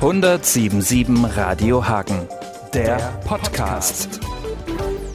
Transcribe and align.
1077 0.00 1.38
Radio 1.38 1.88
Hagen, 1.88 2.28
der, 2.74 2.98
Podcast. 3.24 4.20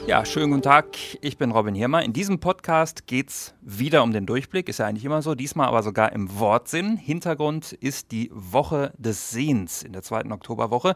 Ja, 0.08 0.26
schönen 0.26 0.50
guten 0.50 0.64
Tag. 0.64 0.98
Ich 1.22 1.38
bin 1.38 1.52
Robin 1.52 1.76
Hirmer. 1.76 2.02
In 2.02 2.14
diesem 2.14 2.40
Podcast 2.40 3.06
geht 3.06 3.30
es 3.30 3.54
wieder 3.62 4.02
um 4.02 4.12
den 4.12 4.26
Durchblick. 4.26 4.68
Ist 4.70 4.80
ja 4.80 4.88
eigentlich 4.88 5.06
immer 5.06 5.22
so, 5.22 5.36
diesmal 5.36 5.68
aber 5.68 5.84
sogar 5.84 6.12
im 6.14 6.40
Wortsinn. 6.40 6.98
Hintergrund 6.98 7.74
ist 7.74 8.12
die 8.12 8.32
Woche 8.34 8.92
des 8.98 9.30
Sehens 9.30 9.84
in 9.84 9.94
der 9.94 10.02
zweiten 10.02 10.32
Oktoberwoche. 10.32 10.96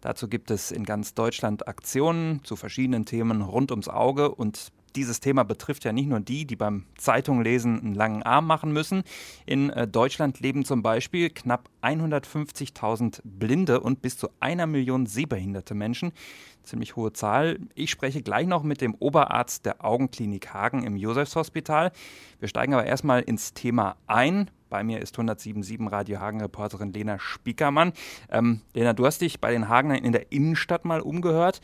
Dazu 0.00 0.28
gibt 0.28 0.50
es 0.50 0.72
in 0.72 0.84
ganz 0.84 1.12
Deutschland 1.12 1.68
Aktionen 1.68 2.42
zu 2.42 2.56
verschiedenen 2.56 3.04
Themen 3.04 3.42
rund 3.42 3.70
ums 3.70 3.88
Auge 3.88 4.34
und 4.34 4.72
dieses 4.96 5.20
Thema 5.20 5.44
betrifft 5.44 5.84
ja 5.84 5.92
nicht 5.92 6.08
nur 6.08 6.20
die, 6.20 6.46
die 6.46 6.56
beim 6.56 6.84
Zeitunglesen 6.96 7.80
einen 7.80 7.94
langen 7.94 8.22
Arm 8.22 8.46
machen 8.46 8.72
müssen. 8.72 9.02
In 9.44 9.70
äh, 9.70 9.86
Deutschland 9.86 10.40
leben 10.40 10.64
zum 10.64 10.82
Beispiel 10.82 11.30
knapp 11.30 11.68
150.000 11.82 13.20
blinde 13.22 13.80
und 13.80 14.02
bis 14.02 14.16
zu 14.16 14.28
einer 14.40 14.66
Million 14.66 15.06
sehbehinderte 15.06 15.74
Menschen. 15.74 16.12
Ziemlich 16.64 16.96
hohe 16.96 17.12
Zahl. 17.12 17.60
Ich 17.74 17.90
spreche 17.90 18.22
gleich 18.22 18.46
noch 18.46 18.64
mit 18.64 18.80
dem 18.80 18.94
Oberarzt 18.94 19.66
der 19.66 19.84
Augenklinik 19.84 20.52
Hagen 20.52 20.82
im 20.82 20.96
Josefshospital. 20.96 21.92
Wir 22.40 22.48
steigen 22.48 22.74
aber 22.74 22.84
erstmal 22.84 23.22
ins 23.22 23.54
Thema 23.54 23.96
ein. 24.06 24.50
Bei 24.68 24.82
mir 24.82 25.00
ist 25.00 25.16
107.7 25.16 25.90
Radio 25.90 26.18
Hagen-Reporterin 26.18 26.92
Lena 26.92 27.20
Spiekermann. 27.20 27.92
Ähm, 28.30 28.62
Lena, 28.74 28.94
du 28.94 29.06
hast 29.06 29.20
dich 29.20 29.40
bei 29.40 29.52
den 29.52 29.68
Hagenern 29.68 29.98
in 29.98 30.10
der 30.10 30.32
Innenstadt 30.32 30.84
mal 30.84 31.00
umgehört 31.00 31.60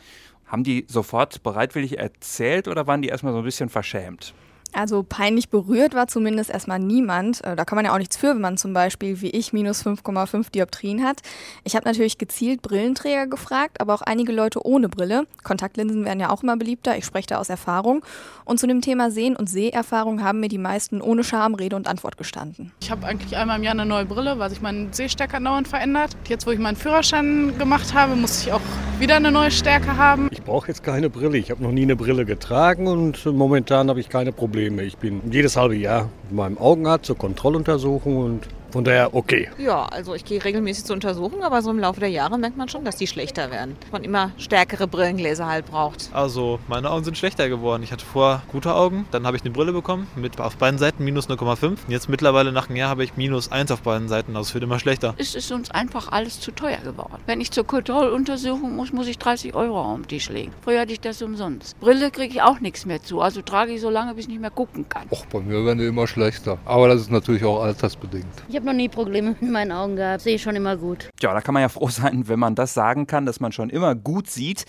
haben 0.53 0.63
die 0.63 0.85
sofort 0.87 1.41
bereitwillig 1.41 1.97
erzählt 1.97 2.67
oder 2.67 2.85
waren 2.85 3.01
die 3.01 3.07
erstmal 3.09 3.33
so 3.33 3.39
ein 3.39 3.43
bisschen 3.43 3.69
verschämt? 3.69 4.35
Also 4.71 5.03
peinlich 5.03 5.49
berührt 5.49 5.93
war 5.95 6.07
zumindest 6.07 6.49
erstmal 6.49 6.79
niemand. 6.79 7.43
Äh, 7.43 7.55
da 7.55 7.65
kann 7.65 7.75
man 7.75 7.85
ja 7.85 7.93
auch 7.93 7.97
nichts 7.97 8.17
für, 8.17 8.29
wenn 8.29 8.41
man 8.41 8.57
zum 8.57 8.73
Beispiel 8.73 9.21
wie 9.21 9.29
ich 9.29 9.51
minus 9.51 9.85
5,5 9.85 10.51
Dioptrien 10.51 11.03
hat. 11.03 11.21
Ich 11.63 11.75
habe 11.75 11.85
natürlich 11.85 12.19
gezielt 12.19 12.61
Brillenträger 12.61 13.27
gefragt, 13.27 13.81
aber 13.81 13.95
auch 13.95 14.01
einige 14.01 14.31
Leute 14.31 14.65
ohne 14.65 14.89
Brille. 14.89 15.25
Kontaktlinsen 15.43 16.05
werden 16.05 16.19
ja 16.19 16.29
auch 16.29 16.43
immer 16.43 16.57
beliebter. 16.57 16.97
Ich 16.97 17.05
spreche 17.05 17.27
da 17.27 17.37
aus 17.37 17.49
Erfahrung. 17.49 18.03
Und 18.45 18.59
zu 18.59 18.67
dem 18.67 18.81
Thema 18.81 19.09
Sehen 19.09 19.35
und 19.35 19.49
Seherfahrung 19.49 20.23
haben 20.23 20.39
mir 20.39 20.49
die 20.49 20.59
meisten 20.59 21.01
ohne 21.01 21.23
Scham 21.23 21.55
Rede 21.55 21.75
und 21.75 21.87
Antwort 21.87 22.17
gestanden. 22.17 22.71
Ich 22.81 22.91
habe 22.91 23.05
eigentlich 23.05 23.37
einmal 23.37 23.57
im 23.57 23.63
Jahr 23.63 23.73
eine 23.73 23.85
neue 23.85 24.05
Brille, 24.05 24.37
weil 24.37 24.49
sich 24.51 24.61
mein 24.61 24.93
Sehstärke 24.93 25.41
dauernd 25.41 25.67
verändert. 25.67 26.15
Jetzt, 26.27 26.45
wo 26.45 26.51
ich 26.51 26.59
meinen 26.59 26.77
Führerschein 26.77 27.57
gemacht 27.57 27.93
habe, 27.93 28.15
muss 28.15 28.43
ich 28.43 28.51
auch 28.51 28.61
wieder 29.03 29.17
eine 29.17 29.33
neue 29.33 29.51
Stärke 29.51 29.97
haben. 29.97 30.29
Ich 30.31 30.41
brauche 30.43 30.69
jetzt 30.69 30.81
keine 30.81 31.09
Brille. 31.09 31.37
Ich 31.37 31.51
habe 31.51 31.61
noch 31.61 31.73
nie 31.73 31.81
eine 31.81 31.97
Brille 31.97 32.23
getragen 32.23 32.87
und 32.87 33.25
momentan 33.25 33.89
habe 33.89 33.99
ich 33.99 34.07
keine 34.07 34.31
Probleme. 34.31 34.83
Ich 34.83 34.95
bin 34.95 35.19
jedes 35.29 35.57
halbe 35.57 35.75
Jahr 35.75 36.09
mit 36.29 36.37
meinem 36.37 36.57
Augenarzt 36.57 37.07
zur 37.07 37.17
Kontrolluntersuchung 37.17 38.15
und 38.15 38.47
von 38.73 38.83
daher 38.83 39.13
okay. 39.13 39.49
Ja, 39.59 39.85
also 39.85 40.15
ich 40.15 40.25
gehe 40.25 40.43
regelmäßig 40.43 40.85
zur 40.85 40.95
Untersuchung, 40.95 41.43
aber 41.43 41.61
so 41.61 41.69
im 41.69 41.77
Laufe 41.77 41.99
der 41.99 42.09
Jahre 42.09 42.39
merkt 42.39 42.57
man 42.57 42.67
schon, 42.69 42.83
dass 42.83 42.95
die 42.95 43.05
schlechter 43.05 43.51
werden. 43.51 43.75
Man 43.91 44.03
immer 44.03 44.31
stärkere 44.37 44.87
Brillengläser 44.87 45.45
halt 45.45 45.67
braucht. 45.67 46.09
Also 46.11 46.57
meine 46.67 46.89
Augen 46.89 47.03
sind 47.03 47.15
schlechter 47.15 47.49
geworden. 47.49 47.83
Ich 47.83 47.91
hatte 47.91 48.03
vorher 48.03 48.41
gute 48.51 48.73
Augen, 48.73 49.05
dann 49.11 49.27
habe 49.27 49.37
ich 49.37 49.43
eine 49.43 49.51
Brille 49.51 49.73
bekommen 49.73 50.07
mit 50.15 50.41
auf 50.41 50.57
beiden 50.57 50.79
Seiten 50.79 51.03
minus 51.03 51.29
0,5. 51.29 51.77
Jetzt 51.87 52.09
mittlerweile 52.09 52.51
nach 52.51 52.67
einem 52.67 52.77
Jahr 52.77 52.89
habe 52.89 53.03
ich 53.03 53.15
minus 53.15 53.51
1 53.51 53.69
auf 53.69 53.83
beiden 53.83 54.07
Seiten. 54.07 54.35
Also 54.35 54.47
es 54.47 54.53
wird 54.55 54.63
immer 54.63 54.79
schlechter. 54.79 55.13
Es 55.19 55.35
ist 55.35 55.51
uns 55.51 55.69
einfach 55.69 56.11
alles 56.11 56.39
zu 56.39 56.49
teuer 56.49 56.79
geworden. 56.83 57.21
Wenn 57.27 57.41
ich 57.41 57.51
zur 57.51 57.67
Kontrolluntersuchung 57.67 58.75
muss, 58.75 58.91
muss 58.91 59.05
ich 59.05 59.19
30 59.19 59.53
Euro 59.53 59.79
auf 59.79 59.97
den 59.97 60.07
Tisch 60.07 60.29
legen. 60.29 60.51
Früher 60.63 60.81
hatte 60.81 60.93
ich 60.93 60.99
das 60.99 61.21
umsonst. 61.21 61.79
Brille 61.79 62.09
kriege 62.09 62.33
ich 62.33 62.41
auch 62.41 62.59
nichts 62.59 62.87
mehr 62.87 63.03
zu. 63.03 63.21
Also 63.21 63.43
trage 63.43 63.73
ich 63.73 63.81
so 63.81 63.91
lange, 63.91 64.15
bis 64.15 64.25
ich 64.25 64.29
nicht 64.29 64.41
mehr 64.41 64.49
gucken 64.49 64.89
kann. 64.89 65.03
Och, 65.11 65.27
bei 65.27 65.41
mir 65.41 65.63
werden 65.63 65.77
die 65.77 65.85
immer 65.85 66.07
schlechter. 66.07 66.57
Aber 66.65 66.87
das 66.87 67.01
ist 67.01 67.11
natürlich 67.11 67.43
auch 67.45 67.61
altersbedingt. 67.61 68.25
Ich 68.49 68.62
habe 68.63 68.71
noch 68.71 68.77
nie 68.77 68.87
Probleme 68.87 69.35
mit 69.39 69.51
meinen 69.51 69.73
Augen 69.73 69.97
gehabt. 69.97 70.21
Sehe 70.21 70.39
schon 70.39 70.55
immer 70.55 70.77
gut. 70.77 71.09
Ja, 71.21 71.33
da 71.33 71.41
kann 71.41 71.53
man 71.53 71.61
ja 71.61 71.69
froh 71.69 71.89
sein, 71.89 72.27
wenn 72.29 72.39
man 72.39 72.55
das 72.55 72.73
sagen 72.73 73.07
kann, 73.07 73.25
dass 73.25 73.41
man 73.41 73.51
schon 73.51 73.69
immer 73.69 73.93
gut 73.93 74.29
sieht. 74.29 74.65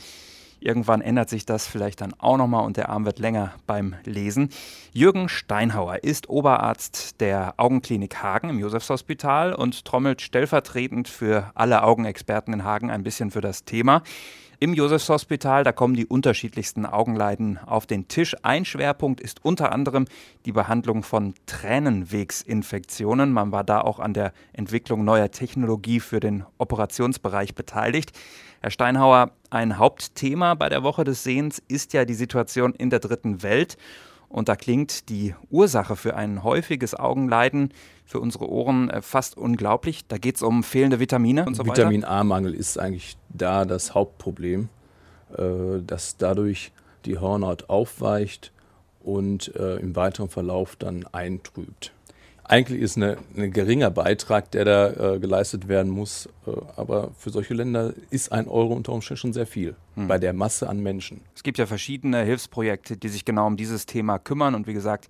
Irgendwann 0.59 1.01
ändert 1.01 1.29
sich 1.29 1.47
das 1.47 1.67
vielleicht 1.67 2.01
dann 2.01 2.15
auch 2.19 2.37
nochmal 2.37 2.65
und 2.65 2.77
der 2.77 2.89
Arm 2.89 3.05
wird 3.05 3.19
länger 3.19 3.53
beim 3.67 3.95
Lesen. 4.05 4.49
Jürgen 4.93 5.29
Steinhauer 5.29 6.03
ist 6.03 6.29
Oberarzt 6.29 7.21
der 7.21 7.55
Augenklinik 7.59 8.23
Hagen 8.23 8.49
im 8.49 8.59
Josefshospital 8.59 9.55
und 9.55 9.85
trommelt 9.85 10.23
stellvertretend 10.23 11.07
für 11.07 11.53
alle 11.55 11.83
Augenexperten 11.85 12.53
in 12.55 12.65
Hagen 12.65 12.91
ein 12.91 13.05
bisschen 13.05 13.31
für 13.31 13.43
das 13.43 13.65
Thema. 13.65 14.03
Im 14.65 14.73
Josefshospital, 14.73 15.63
da 15.63 15.73
kommen 15.73 15.93
die 15.93 16.07
unterschiedlichsten 16.07 16.87
Augenleiden 16.87 17.59
auf 17.59 17.85
den 17.85 18.09
Tisch. 18.09 18.35
Ein 18.41 18.65
Schwerpunkt 18.65 19.21
ist 19.21 19.45
unter 19.45 19.73
anderem 19.73 20.07
die 20.47 20.53
Behandlung 20.53 21.03
von 21.03 21.35
Tränenwegsinfektionen. 21.45 23.31
Man 23.31 23.53
war 23.53 23.63
da 23.63 23.83
auch 23.83 23.99
an 23.99 24.15
der 24.15 24.33
Entwicklung 24.55 25.05
neuer 25.05 25.31
Technologie 25.31 26.01
für 26.01 26.19
den 26.19 26.45
Operationsbereich 26.57 27.55
beteiligt. 27.55 28.13
Herr 28.63 28.71
Steinhauer, 28.71 29.33
ein 29.51 29.77
Hauptthema 29.77 30.55
bei 30.55 30.71
der 30.71 30.83
Woche 30.83 31.05
des 31.05 31.23
Sehens 31.23 31.63
ist 31.69 31.93
ja 31.93 32.07
die 32.07 32.15
Situation 32.15 32.73
in 32.73 32.89
der 32.89 33.01
dritten 33.01 33.43
Welt. 33.43 33.77
Und 34.35 34.49
da 34.49 34.57
klingt 34.57 35.11
die 35.11 35.33
Ursache 35.49 35.95
für 35.95 36.17
ein 36.17 36.43
häufiges 36.43 36.97
Augenleiden 36.97 37.73
für 38.05 38.19
unsere 38.19 38.51
Ohren 38.51 38.91
äh, 38.91 39.01
fast 39.01 39.37
unglaublich. 39.37 40.09
Da 40.09 40.19
geht 40.19 40.35
es 40.35 40.43
um 40.43 40.65
fehlende 40.65 40.99
Vitamine 40.99 41.45
und 41.47 41.55
so 41.55 41.65
weiter. 41.65 41.83
Vitamin 41.83 42.05
A-Mangel 42.05 42.53
ist 42.53 42.77
eigentlich 42.77 43.17
da 43.29 43.65
das 43.65 43.95
Hauptproblem, 43.95 44.71
äh, 45.39 45.81
dass 45.87 46.17
dadurch 46.17 46.73
die 47.05 47.17
Hornhaut 47.17 47.71
aufweicht 47.71 48.51
und 49.05 49.55
äh, 49.55 49.77
im 49.77 49.95
weiteren 49.95 50.29
Verlauf 50.29 50.75
dann 50.75 51.07
eintrübt. 51.13 51.93
Eigentlich 52.45 52.81
ist 52.81 52.97
ein 52.97 53.17
eine 53.37 53.51
geringer 53.51 53.91
Beitrag, 53.91 54.51
der 54.51 54.65
da 54.65 55.15
äh, 55.15 55.19
geleistet 55.19 55.67
werden 55.67 55.91
muss, 55.91 56.29
äh, 56.47 56.51
aber 56.77 57.11
für 57.19 57.31
solche 57.31 57.55
Länder 57.55 57.95
ist 58.11 58.33
ein 58.33 58.49
Euro 58.49 58.75
unter 58.75 58.93
Umständen 58.93 59.19
schon 59.19 59.33
sehr 59.33 59.47
viel 59.47 59.77
hm. 59.95 60.09
bei 60.09 60.19
der 60.19 60.33
Masse 60.33 60.69
an 60.69 60.81
Menschen. 60.83 61.23
Es 61.35 61.43
gibt 61.43 61.59
ja 61.59 61.67
verschiedene 61.67 62.23
Hilfsprojekte, 62.23 62.97
die 62.97 63.09
sich 63.09 63.25
genau 63.25 63.47
um 63.47 63.57
dieses 63.57 63.87
Thema 63.87 64.19
kümmern 64.19 64.55
und 64.55 64.67
wie 64.67 64.75
gesagt, 64.75 65.09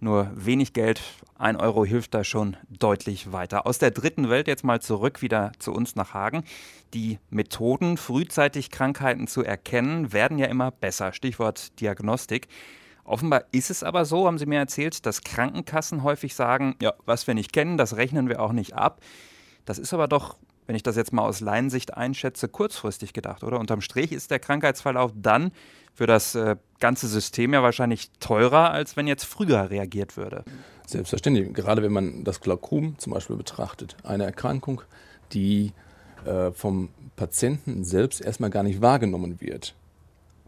nur 0.00 0.30
wenig 0.34 0.74
Geld, 0.74 1.00
ein 1.38 1.56
Euro 1.56 1.84
hilft 1.84 2.12
da 2.12 2.24
schon 2.24 2.58
deutlich 2.68 3.32
weiter. 3.32 3.66
Aus 3.66 3.78
der 3.78 3.90
dritten 3.90 4.28
Welt 4.28 4.48
jetzt 4.48 4.62
mal 4.62 4.82
zurück 4.82 5.22
wieder 5.22 5.52
zu 5.58 5.72
uns 5.72 5.96
nach 5.96 6.12
Hagen. 6.12 6.44
Die 6.92 7.18
Methoden, 7.30 7.96
frühzeitig 7.96 8.70
Krankheiten 8.70 9.26
zu 9.26 9.42
erkennen, 9.42 10.12
werden 10.12 10.38
ja 10.38 10.46
immer 10.46 10.70
besser. 10.70 11.12
Stichwort 11.14 11.80
Diagnostik. 11.80 12.48
Offenbar 13.04 13.44
ist 13.52 13.70
es 13.70 13.82
aber 13.82 14.04
so, 14.04 14.26
haben 14.26 14.38
Sie 14.38 14.46
mir 14.46 14.58
erzählt, 14.58 15.04
dass 15.04 15.22
Krankenkassen 15.22 16.02
häufig 16.02 16.34
sagen, 16.34 16.74
ja, 16.80 16.94
was 17.04 17.26
wir 17.26 17.34
nicht 17.34 17.52
kennen, 17.52 17.76
das 17.76 17.96
rechnen 17.96 18.28
wir 18.28 18.40
auch 18.40 18.52
nicht 18.52 18.74
ab. 18.74 19.00
Das 19.66 19.78
ist 19.78 19.92
aber 19.92 20.08
doch, 20.08 20.36
wenn 20.66 20.74
ich 20.74 20.82
das 20.82 20.96
jetzt 20.96 21.12
mal 21.12 21.22
aus 21.22 21.40
Laiensicht 21.40 21.94
einschätze, 21.94 22.48
kurzfristig 22.48 23.12
gedacht, 23.12 23.44
oder? 23.44 23.60
Unterm 23.60 23.82
Strich 23.82 24.12
ist 24.12 24.30
der 24.30 24.38
Krankheitsverlauf 24.38 25.12
dann 25.14 25.52
für 25.92 26.06
das 26.06 26.34
äh, 26.34 26.56
ganze 26.80 27.06
System 27.06 27.52
ja 27.52 27.62
wahrscheinlich 27.62 28.10
teurer, 28.20 28.70
als 28.70 28.96
wenn 28.96 29.06
jetzt 29.06 29.24
früher 29.24 29.70
reagiert 29.70 30.16
würde. 30.16 30.44
Selbstverständlich, 30.86 31.52
gerade 31.52 31.82
wenn 31.82 31.92
man 31.92 32.24
das 32.24 32.40
Glaukom 32.40 32.98
zum 32.98 33.12
Beispiel 33.12 33.36
betrachtet, 33.36 33.96
eine 34.02 34.24
Erkrankung, 34.24 34.82
die 35.32 35.72
äh, 36.24 36.50
vom 36.52 36.88
Patienten 37.16 37.84
selbst 37.84 38.20
erstmal 38.20 38.50
gar 38.50 38.62
nicht 38.62 38.80
wahrgenommen 38.80 39.40
wird. 39.40 39.74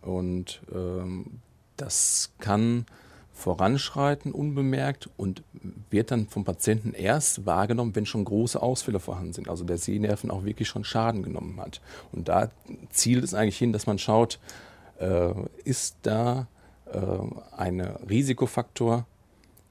Und 0.03 0.63
ähm, 0.75 1.41
das 1.77 2.33
kann 2.39 2.87
voranschreiten 3.33 4.33
unbemerkt 4.33 5.11
und 5.19 5.43
wird 5.91 6.11
dann 6.11 6.27
vom 6.27 6.45
Patienten 6.45 6.95
erst 6.95 7.45
wahrgenommen, 7.45 7.95
wenn 7.95 8.07
schon 8.07 8.25
große 8.25 8.61
Ausfälle 8.61 8.99
vorhanden 8.99 9.35
sind, 9.35 9.49
also 9.49 9.63
der 9.63 9.77
Sehnerven 9.77 10.31
auch 10.31 10.45
wirklich 10.45 10.69
schon 10.69 10.85
Schaden 10.85 11.23
genommen 11.23 11.61
hat. 11.61 11.83
Und 12.13 12.29
da 12.29 12.51
zielt 12.91 13.23
es 13.23 13.35
eigentlich 13.35 13.59
hin, 13.59 13.75
dass 13.75 13.87
man 13.87 13.99
schaut, 13.99 14.39
äh, 14.99 15.35
ist 15.65 15.97
da 16.03 16.47
äh, 16.91 16.99
ein 17.57 17.81
Risikofaktor 17.81 19.05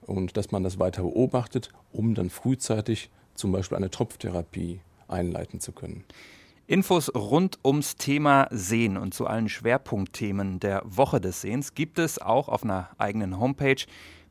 und 0.05 0.37
dass 0.37 0.51
man 0.51 0.63
das 0.63 0.77
weiter 0.77 1.01
beobachtet, 1.01 1.71
um 1.91 2.13
dann 2.13 2.29
frühzeitig 2.29 3.09
zum 3.33 3.51
Beispiel 3.51 3.77
eine 3.77 3.89
Tropftherapie 3.89 4.79
einleiten 5.07 5.59
zu 5.59 5.71
können. 5.71 6.03
Infos 6.67 7.13
rund 7.13 7.59
ums 7.63 7.95
Thema 7.95 8.47
Sehen 8.49 8.97
und 8.97 9.13
zu 9.13 9.27
allen 9.27 9.49
Schwerpunktthemen 9.49 10.59
der 10.59 10.81
Woche 10.83 11.21
des 11.21 11.41
Sehens 11.41 11.75
gibt 11.75 11.99
es 11.99 12.19
auch 12.19 12.49
auf 12.49 12.63
einer 12.63 12.89
eigenen 12.97 13.39
Homepage 13.39 13.75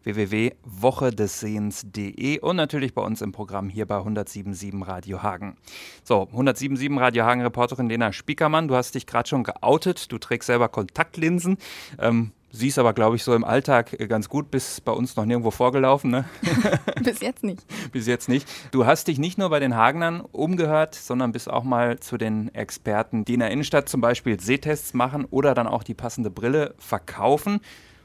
www.wochedessehens.de 0.03 2.41
und 2.41 2.57
natürlich 2.57 2.93
bei 2.93 3.03
uns 3.03 3.23
im 3.23 3.31
Programm 3.31 3.69
hier 3.69 3.87
bei 3.87 3.99
1077 3.99 4.85
Radio 4.85 5.23
Hagen. 5.23 5.57
So, 6.03 6.23
1077 6.23 6.99
Radio 6.99 7.25
Hagen 7.25 7.43
Reporterin 7.43 7.89
Lena 7.89 8.13
Spiekermann, 8.13 8.67
du 8.67 8.75
hast 8.75 8.97
dich 8.97 9.07
gerade 9.07 9.29
schon 9.29 9.45
geoutet, 9.45 10.11
du 10.11 10.19
trägst 10.19 10.49
selber 10.49 10.69
Kontaktlinsen. 10.69 11.57
Ähm, 12.01 12.33
siehst 12.55 12.79
aber, 12.79 12.93
glaube 12.93 13.17
ich, 13.17 13.25
so 13.25 13.35
im 13.35 13.45
Alltag 13.45 13.99
äh, 13.99 14.07
ganz 14.07 14.29
gut, 14.29 14.51
bis 14.51 14.81
bei 14.81 14.93
uns 14.93 15.17
noch 15.17 15.25
nirgendwo 15.25 15.51
vorgelaufen, 15.51 16.11
ne? 16.11 16.25
bis 17.03 17.21
jetzt 17.21 17.43
nicht. 17.43 17.65
Bis 17.93 18.07
jetzt 18.07 18.29
nicht. 18.29 18.49
Du 18.71 18.87
hast 18.87 19.09
dich 19.09 19.19
nicht 19.19 19.39
nur 19.39 19.51
bei 19.51 19.61
den 19.61 19.77
Hagenern 19.77 20.21
umgehört, 20.21 20.95
sondern 20.95 21.33
bist 21.33 21.51
auch 21.51 21.65
mal 21.65 21.99
zu 22.01 22.17
den 22.17 22.55
Experten, 22.55 23.25
die 23.25 23.35
in 23.35 23.41
der 23.41 23.51
Innenstadt 23.51 23.89
zum 23.89 24.01
Beispiel 24.01 24.41
Sehtests 24.41 24.95
machen 24.95 25.27
oder 25.31 25.55
dann 25.55 25.67
auch 25.67 25.83
die 25.83 25.95
passende 25.95 26.31
Brille 26.31 26.75
verkaufen. 26.79 27.61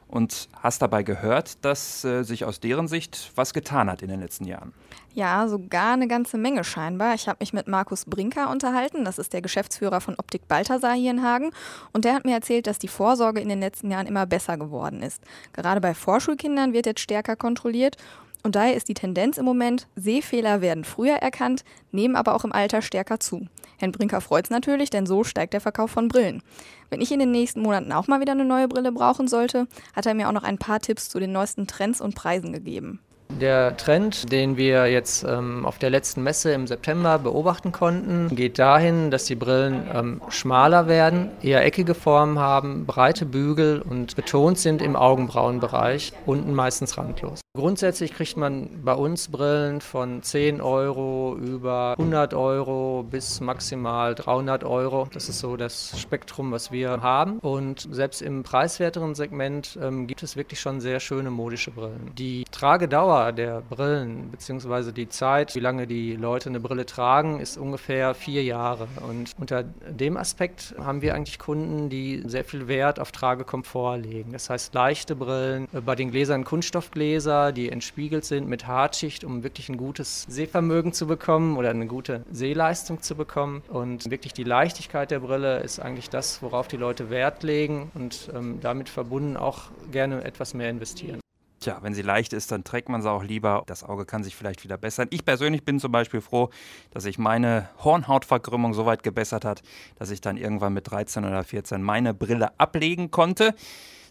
Und 0.09 0.50
hast 0.61 0.81
dabei 0.81 1.03
gehört, 1.03 1.63
dass 1.63 2.03
äh, 2.03 2.23
sich 2.23 2.44
aus 2.44 2.59
deren 2.59 2.88
Sicht 2.88 3.31
was 3.35 3.53
getan 3.53 3.89
hat 3.89 4.01
in 4.01 4.09
den 4.09 4.19
letzten 4.19 4.45
Jahren. 4.45 4.73
Ja, 5.13 5.47
sogar 5.47 5.94
eine 5.94 6.07
ganze 6.07 6.38
Menge 6.38 6.63
scheinbar. 6.63 7.13
Ich 7.13 7.27
habe 7.27 7.38
mich 7.39 7.53
mit 7.53 7.67
Markus 7.67 8.06
Brinker 8.06 8.50
unterhalten, 8.50 9.06
das 9.06 9.19
ist 9.19 9.33
der 9.33 9.41
Geschäftsführer 9.41 10.01
von 10.01 10.15
Optik 10.15 10.47
Balthasar 10.47 10.94
hier 10.94 11.11
in 11.11 11.23
Hagen, 11.23 11.51
und 11.94 12.06
der 12.06 12.13
hat 12.15 12.25
mir 12.25 12.33
erzählt, 12.33 12.67
dass 12.67 12.79
die 12.79 12.88
Vorsorge 12.88 13.39
in 13.39 13.50
den 13.50 13.59
letzten 13.59 13.91
Jahren 13.91 14.07
immer 14.07 14.25
besser 14.25 14.57
geworden 14.57 15.01
ist. 15.01 15.21
Gerade 15.53 15.81
bei 15.81 15.94
Vorschulkindern 15.94 16.73
wird 16.73 16.85
jetzt 16.85 17.01
stärker 17.01 17.35
kontrolliert 17.35 17.97
und 18.44 18.56
daher 18.56 18.75
ist 18.75 18.88
die 18.88 18.94
Tendenz 18.94 19.38
im 19.38 19.45
Moment, 19.45 19.88
Sehfehler 19.95 20.62
werden 20.62 20.83
früher 20.83 21.15
erkannt, 21.15 21.63
nehmen 21.91 22.15
aber 22.15 22.36
auch 22.36 22.45
im 22.45 22.53
Alter 22.53 22.81
stärker 22.81 23.19
zu. 23.19 23.47
Herrn 23.77 23.91
Brinker 23.91 24.21
freut 24.21 24.45
es 24.45 24.50
natürlich, 24.50 24.89
denn 24.89 25.06
so 25.06 25.24
steigt 25.24 25.53
der 25.53 25.62
Verkauf 25.62 25.91
von 25.91 26.07
Brillen. 26.07 26.41
Wenn 26.89 27.01
ich 27.01 27.12
in 27.12 27.19
den 27.19 27.31
nächsten 27.31 27.62
Monaten 27.62 27.91
auch 27.91 28.07
mal 28.07 28.21
wieder 28.21 28.31
eine 28.31 28.45
neue 28.45 28.68
Brille 28.68 28.91
brauchen 28.91 29.27
sollte, 29.27 29.68
hat 29.95 30.06
er 30.06 30.13
mir 30.13 30.27
auch 30.27 30.33
noch 30.33 30.44
ein 30.44 30.57
paar 30.57 30.80
Tipps 30.80 31.09
zu 31.09 31.19
den 31.19 31.31
neuesten 31.31 31.68
Trends 31.68 32.01
und 32.01 32.15
Preisen 32.15 32.53
gegeben. 32.53 33.00
Der 33.39 33.77
Trend, 33.77 34.31
den 34.31 34.57
wir 34.57 34.88
jetzt 34.88 35.24
ähm, 35.24 35.63
auf 35.65 35.77
der 35.77 35.92
letzten 35.92 36.24
Messe 36.24 36.51
im 36.51 36.65
September 36.65 37.19
beobachten 37.19 37.71
konnten, 37.71 38.35
geht 38.35 38.57
dahin, 38.57 39.12
dass 39.12 39.25
die 39.25 39.35
Brillen 39.35 39.88
ähm, 39.94 40.21
schmaler 40.30 40.88
werden, 40.88 41.30
eher 41.42 41.63
eckige 41.63 41.94
Formen 41.94 42.39
haben, 42.39 42.88
breite 42.88 43.27
Bügel 43.27 43.81
und 43.81 44.15
betont 44.15 44.57
sind 44.57 44.81
im 44.81 44.95
Augenbrauenbereich, 44.95 46.12
unten 46.25 46.53
meistens 46.53 46.97
randlos. 46.97 47.39
Grundsätzlich 47.57 48.13
kriegt 48.13 48.38
man 48.38 48.84
bei 48.84 48.94
uns 48.94 49.30
Brillen 49.30 49.81
von 49.81 50.22
10 50.22 50.62
Euro 50.62 51.36
über 51.36 51.96
100 51.98 52.36
Euro 52.36 53.04
bis 53.10 53.42
maximal 53.42 54.13
300 54.13 54.63
Euro. 54.63 55.07
Das 55.12 55.30
ist 55.30 55.40
so 55.40 55.57
das 55.57 56.00
Spektrum, 56.00 56.51
was 56.51 56.72
wir 56.72 57.01
haben. 57.01 57.40
Und 57.40 57.88
selbst 57.90 58.22
im 58.22 58.44
preiswerteren 58.44 59.16
Segment 59.16 59.80
ähm, 59.81 60.06
gibt 60.06 60.22
es 60.22 60.36
wirklich 60.36 60.60
schon 60.60 60.80
sehr 60.80 61.00
schöne 61.00 61.31
modische 61.31 61.72
Brillen. 61.72 62.12
Die 62.19 62.44
Tragedauer 62.51 63.31
der 63.31 63.62
Brillen, 63.62 64.30
beziehungsweise 64.30 64.94
die 64.94 65.10
Zeit, 65.10 65.56
wie 65.56 65.60
lange 65.60 65.88
die 65.88 66.16
Leute 66.16 66.50
eine 66.50 66.60
Brille 66.60 66.86
tragen, 66.86 67.40
ist 67.40 67.57
ungefähr 67.57 68.13
vier 68.13 68.44
Jahre. 68.44 68.88
Und 69.10 69.34
unter 69.40 69.63
dem 69.63 70.18
Aspekt 70.18 70.75
haben 70.78 71.02
wir 71.02 71.16
eigentlich 71.16 71.40
Kunden, 71.40 71.90
die 71.90 72.22
sehr 72.28 72.44
viel 72.44 72.68
Wert 72.68 73.00
auf 73.00 73.12
Tragekomfort 73.12 73.98
legen. 73.98 74.34
Das 74.34 74.52
heißt, 74.52 74.75
leichte 74.75 75.16
Brillen, 75.16 75.68
äh, 75.74 75.81
bei 75.81 75.95
den 75.95 76.12
Gläsern 76.12 76.44
Kunststoffgläser, 76.44 77.38
die 77.51 77.69
entspiegelt 77.69 78.25
sind 78.25 78.47
mit 78.47 78.68
Hartschicht, 78.68 79.24
um 79.24 79.44
wirklich 79.44 79.69
ein 79.69 79.77
gutes 79.77 80.25
Sehvermögen 80.30 80.94
zu 80.94 81.07
bekommen 81.07 81.57
oder 81.57 81.69
eine 81.69 81.88
gute 81.88 82.24
Sehleistung 82.31 83.01
zu 83.01 83.15
bekommen. 83.15 83.63
Und 83.68 84.12
wirklich 84.12 84.33
die 84.33 84.44
Leichtigkeit 84.44 85.12
der 85.12 85.19
Brille 85.19 85.59
ist 85.59 85.80
eigentlich 85.80 86.09
das, 86.09 86.41
worauf 86.41 86.68
die 86.68 86.77
Leute 86.77 87.09
Wert 87.09 87.44
legen 87.44 87.91
und 87.95 88.30
ähm, 88.36 88.59
damit 88.62 88.89
verbunden 88.89 89.38
auch 89.38 89.63
gerne 89.91 90.24
etwas 90.24 90.53
mehr 90.53 90.69
investieren. 90.69 91.19
Tja, 91.59 91.80
wenn 91.81 91.94
sie 91.94 92.03
leicht 92.03 92.31
ist, 92.31 92.53
dann 92.53 92.63
trägt 92.63 92.88
man 92.88 93.01
sie 93.01 93.12
auch 93.12 93.24
lieber. 93.24 93.63
Das 93.65 93.83
Auge 93.83 94.06
kann 94.06 94.24
sich 94.24 94.33
vielleicht 94.33 94.63
wieder 94.63 94.77
bessern. 94.77 95.07
Ich 95.12 95.25
persönlich 95.25 95.65
bin 95.65 95.80
zum 95.80 95.92
Beispiel 95.92 96.21
froh, 96.21 96.50
dass 96.92 97.03
sich 97.03 97.18
meine 97.18 97.68
Hornhautverkrümmung 97.83 98.74
so 98.74 98.85
weit 98.85 99.03
gebessert 99.03 99.44
hat, 99.44 99.62
dass 99.97 100.09
ich 100.09 100.21
dann 100.21 100.38
irgendwann 100.38 100.74
mit 100.74 100.89
13 100.89 101.25
oder 101.25 101.44
14 101.44 101.83
meine 101.83 102.13
Brille 102.13 102.57
ablegen 102.57 103.12
konnte. 103.12 103.53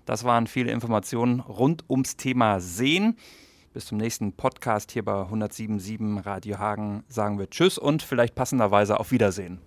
Das 0.06 0.24
waren 0.24 0.46
viele 0.46 0.72
Informationen 0.72 1.40
rund 1.40 1.84
ums 1.88 2.16
Thema 2.16 2.60
Sehen. 2.60 3.16
Bis 3.72 3.86
zum 3.86 3.98
nächsten 3.98 4.32
Podcast 4.32 4.90
hier 4.92 5.04
bei 5.04 5.12
107.7 5.12 6.24
Radio 6.24 6.58
Hagen 6.58 7.04
sagen 7.08 7.38
wir 7.38 7.50
Tschüss 7.50 7.78
und 7.78 8.02
vielleicht 8.02 8.34
passenderweise 8.34 8.98
auf 8.98 9.12
Wiedersehen. 9.12 9.58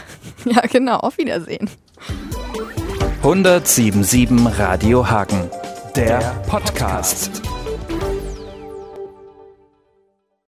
ja, 0.44 0.62
genau, 0.62 0.96
auf 0.98 1.18
Wiedersehen. 1.18 1.68
107.7 3.22 4.58
Radio 4.58 5.08
Hagen 5.08 5.50
der 5.94 6.20
Podcast. 6.48 7.49